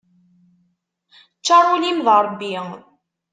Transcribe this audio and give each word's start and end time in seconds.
Ččar 1.39 1.65
ul-im 1.73 1.99
d 2.05 2.07
Rebbi. 2.25 2.55